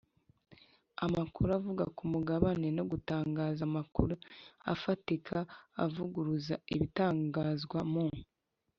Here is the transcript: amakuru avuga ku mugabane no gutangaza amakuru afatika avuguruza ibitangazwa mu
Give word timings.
amakuru 1.05 1.49
avuga 1.59 1.83
ku 1.95 2.03
mugabane 2.11 2.67
no 2.77 2.83
gutangaza 2.91 3.61
amakuru 3.69 4.13
afatika 4.73 5.35
avuguruza 5.83 6.55
ibitangazwa 6.73 7.79
mu 7.91 8.05